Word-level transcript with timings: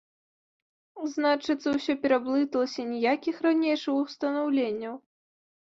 Значыцца, 1.15 1.67
усё 1.77 1.93
пераблыталася, 2.07 2.81
ніякіх 2.95 3.35
ранейшых 3.49 3.95
устанаўленняў. 4.09 5.03